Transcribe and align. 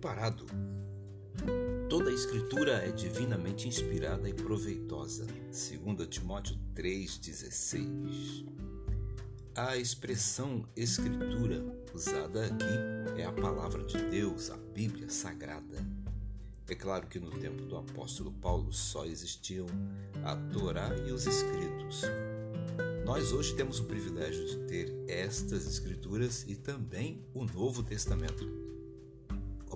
sagrado. 0.00 0.46
Toda 1.88 2.10
a 2.10 2.14
escritura 2.14 2.72
é 2.84 2.92
divinamente 2.92 3.66
inspirada 3.66 4.28
e 4.28 4.34
proveitosa. 4.34 5.26
2 5.26 6.06
Timóteo 6.08 6.56
3:16. 6.74 8.46
A 9.54 9.76
expressão 9.76 10.64
escritura 10.76 11.64
usada 11.92 12.46
aqui 12.46 13.20
é 13.20 13.24
a 13.24 13.32
palavra 13.32 13.84
de 13.84 13.98
Deus, 14.04 14.50
a 14.50 14.56
Bíblia 14.56 15.08
sagrada. 15.08 15.84
É 16.68 16.74
claro 16.74 17.06
que 17.06 17.18
no 17.18 17.30
tempo 17.30 17.64
do 17.64 17.76
apóstolo 17.76 18.30
Paulo 18.30 18.72
só 18.72 19.04
existiam 19.06 19.66
a 20.22 20.36
Torá 20.52 20.94
e 21.06 21.10
os 21.10 21.26
escritos. 21.26 22.02
Nós 23.04 23.32
hoje 23.32 23.56
temos 23.56 23.80
o 23.80 23.84
privilégio 23.84 24.44
de 24.44 24.56
ter 24.66 24.94
estas 25.08 25.66
escrituras 25.66 26.44
e 26.46 26.54
também 26.54 27.24
o 27.32 27.44
Novo 27.44 27.82
Testamento. 27.82 28.67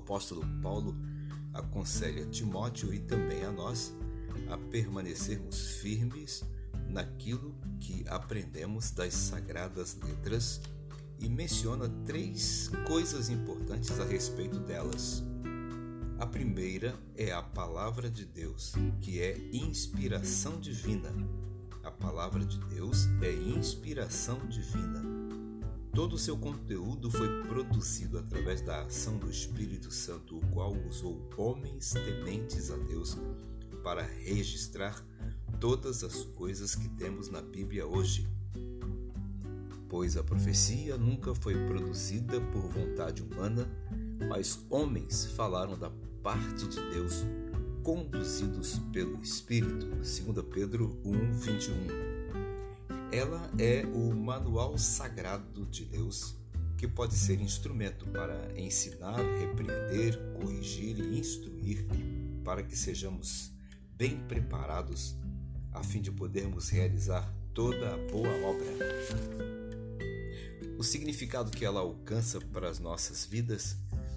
Apóstolo 0.02 0.44
Paulo 0.60 0.96
aconselha 1.54 2.26
Timóteo 2.26 2.92
e 2.92 2.98
também 2.98 3.44
a 3.44 3.52
nós 3.52 3.94
a 4.50 4.58
permanecermos 4.58 5.76
firmes 5.76 6.44
naquilo 6.88 7.54
que 7.78 8.04
aprendemos 8.08 8.90
das 8.90 9.14
sagradas 9.14 9.96
letras 10.02 10.60
e 11.20 11.28
menciona 11.28 11.88
três 12.04 12.68
coisas 12.86 13.30
importantes 13.30 14.00
a 14.00 14.04
respeito 14.04 14.58
delas. 14.58 15.22
A 16.18 16.26
primeira 16.26 16.98
é 17.16 17.30
a 17.30 17.42
palavra 17.42 18.10
de 18.10 18.24
Deus, 18.24 18.72
que 19.00 19.20
é 19.20 19.38
inspiração 19.52 20.58
divina. 20.58 21.10
A 21.84 21.92
palavra 21.92 22.44
de 22.44 22.58
Deus 22.66 23.06
é 23.22 23.32
inspiração 23.32 24.38
divina. 24.48 25.41
Todo 25.94 26.14
o 26.14 26.18
seu 26.18 26.38
conteúdo 26.38 27.10
foi 27.10 27.42
produzido 27.42 28.18
através 28.18 28.62
da 28.62 28.80
ação 28.82 29.18
do 29.18 29.28
Espírito 29.28 29.90
Santo, 29.92 30.38
o 30.38 30.46
qual 30.46 30.74
usou 30.88 31.28
homens 31.36 31.92
tementes 31.92 32.70
a 32.70 32.76
Deus 32.76 33.18
para 33.84 34.02
registrar 34.02 35.04
todas 35.60 36.02
as 36.02 36.24
coisas 36.24 36.74
que 36.74 36.88
temos 36.88 37.28
na 37.28 37.42
Bíblia 37.42 37.86
hoje. 37.86 38.26
Pois 39.86 40.16
a 40.16 40.24
profecia 40.24 40.96
nunca 40.96 41.34
foi 41.34 41.54
produzida 41.66 42.40
por 42.40 42.62
vontade 42.70 43.22
humana, 43.22 43.68
mas 44.30 44.64
homens 44.70 45.26
falaram 45.26 45.78
da 45.78 45.90
parte 46.22 46.68
de 46.68 46.80
Deus, 46.90 47.22
conduzidos 47.82 48.78
pelo 48.94 49.20
Espírito. 49.20 49.84
2 49.86 50.46
Pedro 50.50 50.98
1, 51.04 51.32
21. 51.32 52.21
Ela 53.12 53.50
é 53.58 53.84
o 53.84 54.14
manual 54.14 54.78
sagrado 54.78 55.66
de 55.66 55.84
Deus 55.84 56.34
que 56.78 56.88
pode 56.88 57.14
ser 57.14 57.42
instrumento 57.42 58.06
para 58.06 58.58
ensinar, 58.58 59.18
repreender, 59.38 60.18
corrigir 60.32 60.98
e 60.98 61.18
instruir 61.18 61.86
para 62.42 62.62
que 62.62 62.74
sejamos 62.74 63.52
bem 63.98 64.18
preparados 64.26 65.14
a 65.72 65.84
fim 65.84 66.00
de 66.00 66.10
podermos 66.10 66.70
realizar 66.70 67.30
toda 67.52 67.94
a 67.94 67.98
boa 68.10 68.34
obra. 68.46 68.66
O 70.78 70.82
significado 70.82 71.50
que 71.50 71.66
ela 71.66 71.80
alcança 71.80 72.40
para 72.40 72.70
as 72.70 72.78
nossas 72.78 73.26
vidas 73.26 73.76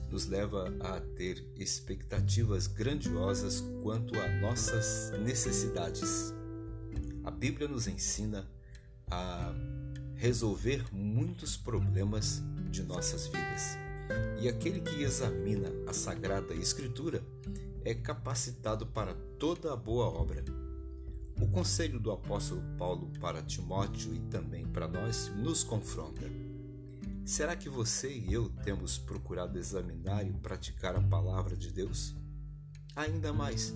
nos 0.09 0.25
leva 0.25 0.73
a 0.79 1.01
ter 1.01 1.45
expectativas 1.57 2.65
grandiosas 2.65 3.59
quanto 3.83 4.17
a 4.17 4.39
nossas 4.39 5.11
necessidades. 5.19 6.33
A 7.25 7.29
Bíblia 7.29 7.67
nos 7.67 7.87
ensina 7.87 8.49
a 9.09 9.53
resolver 10.15 10.85
muitos 10.93 11.57
problemas 11.57 12.41
de 12.69 12.83
nossas 12.83 13.27
vidas. 13.27 13.77
E 14.39 14.47
aquele 14.47 14.81
que 14.81 15.01
examina 15.01 15.69
a 15.87 15.93
Sagrada 15.93 16.53
Escritura 16.53 17.23
é 17.83 17.93
capacitado 17.93 18.85
para 18.87 19.13
toda 19.39 19.73
a 19.73 19.75
boa 19.75 20.05
obra. 20.05 20.43
O 21.39 21.47
conselho 21.47 21.99
do 21.99 22.11
apóstolo 22.11 22.61
Paulo 22.77 23.11
para 23.19 23.41
Timóteo 23.41 24.13
e 24.13 24.19
também 24.21 24.65
para 24.65 24.87
nós 24.87 25.31
nos 25.35 25.63
confronta. 25.63 26.23
Será 27.25 27.55
que 27.55 27.67
você 27.67 28.11
e 28.11 28.31
eu 28.31 28.49
temos 28.63 28.97
procurado 28.97 29.57
examinar 29.57 30.25
e 30.25 30.31
praticar 30.31 30.95
a 30.95 31.01
palavra 31.01 31.57
de 31.57 31.71
Deus? 31.71 32.15
Ainda 32.95 33.33
mais, 33.33 33.73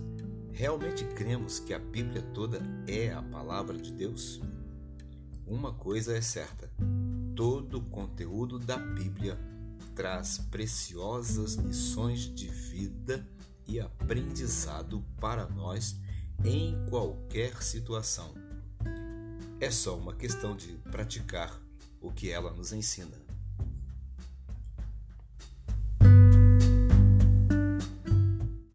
realmente 0.54 1.04
cremos 1.04 1.60
que 1.60 1.74
a 1.74 1.80
Bíblia 1.80 2.22
toda 2.34 2.62
é 2.88 3.12
a 3.12 3.22
palavra 3.22 3.78
de 3.78 3.92
Deus? 3.92 4.40
Uma 5.50 5.74
coisa 5.74 6.16
é 6.16 6.22
certa: 6.22 6.70
todo 7.36 7.80
o 7.80 7.86
conteúdo 7.90 8.60
da 8.60 8.78
Bíblia 8.78 9.36
traz 9.96 10.38
preciosas 10.38 11.56
lições 11.56 12.20
de 12.34 12.48
vida 12.48 13.28
e 13.68 13.80
aprendizado 13.80 15.04
para 15.20 15.48
nós 15.48 16.00
em 16.46 16.78
qualquer 16.88 17.64
situação. 17.64 18.34
É 19.60 19.72
só 19.72 19.98
uma 19.98 20.14
questão 20.14 20.56
de 20.56 20.74
praticar 20.92 21.60
o 22.00 22.12
que 22.12 22.30
ela 22.30 22.54
nos 22.54 22.72
ensina. 22.72 23.29